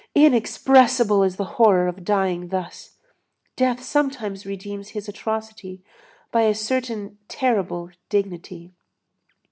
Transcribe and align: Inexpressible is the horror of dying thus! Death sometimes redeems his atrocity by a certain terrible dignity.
Inexpressible 0.15 1.21
is 1.21 1.35
the 1.35 1.43
horror 1.61 1.87
of 1.87 2.03
dying 2.03 2.47
thus! 2.47 2.97
Death 3.55 3.83
sometimes 3.83 4.47
redeems 4.47 4.89
his 4.97 5.07
atrocity 5.07 5.83
by 6.31 6.41
a 6.41 6.55
certain 6.55 7.19
terrible 7.27 7.91
dignity. 8.09 8.73